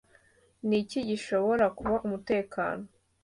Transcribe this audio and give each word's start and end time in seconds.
Niki 0.67 0.99
gishobora 1.09 1.65
kuba 1.77 1.95
Umutekano, 2.05 2.85